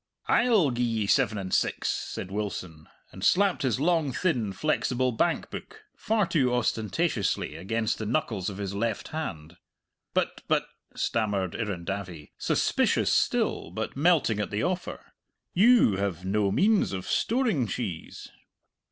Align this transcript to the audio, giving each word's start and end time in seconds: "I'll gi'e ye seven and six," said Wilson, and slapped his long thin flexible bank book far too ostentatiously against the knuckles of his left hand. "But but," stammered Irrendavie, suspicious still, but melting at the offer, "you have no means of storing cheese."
"I'll 0.27 0.71
gi'e 0.71 0.81
ye 0.83 1.05
seven 1.05 1.37
and 1.37 1.53
six," 1.53 1.87
said 1.87 2.31
Wilson, 2.31 2.89
and 3.11 3.23
slapped 3.23 3.61
his 3.61 3.79
long 3.79 4.11
thin 4.11 4.51
flexible 4.51 5.11
bank 5.11 5.51
book 5.51 5.83
far 5.95 6.25
too 6.25 6.51
ostentatiously 6.55 7.55
against 7.55 7.99
the 7.99 8.07
knuckles 8.07 8.49
of 8.49 8.57
his 8.57 8.73
left 8.73 9.09
hand. 9.09 9.57
"But 10.15 10.41
but," 10.47 10.65
stammered 10.95 11.53
Irrendavie, 11.53 12.31
suspicious 12.39 13.13
still, 13.13 13.69
but 13.69 13.95
melting 13.95 14.39
at 14.39 14.49
the 14.49 14.63
offer, 14.63 15.05
"you 15.53 15.97
have 15.97 16.25
no 16.25 16.49
means 16.51 16.93
of 16.93 17.05
storing 17.07 17.67
cheese." 17.67 18.31